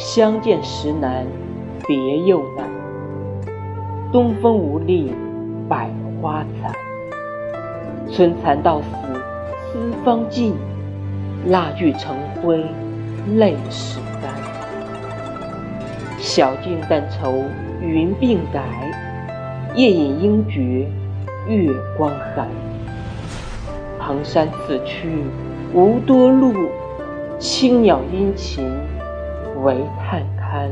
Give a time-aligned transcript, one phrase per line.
[0.00, 1.26] 相见时难
[1.86, 2.66] 别又难。
[4.10, 5.12] 东风无力
[5.68, 5.90] 百
[6.20, 6.72] 花残，
[8.10, 8.86] 春蚕到死
[9.70, 10.54] 丝方尽，
[11.48, 12.64] 蜡炬成灰
[13.36, 14.32] 泪始干。
[16.18, 17.44] 晓镜但愁
[17.82, 18.62] 云鬓改，
[19.74, 20.88] 夜饮应觉
[21.46, 22.48] 月光寒。
[23.98, 25.10] 蓬山此去
[25.74, 26.54] 无多路，
[27.38, 28.64] 青鸟殷勤
[29.62, 30.70] 为探看。